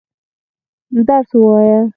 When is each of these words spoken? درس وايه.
درس 1.07 1.29
وايه. 1.43 1.81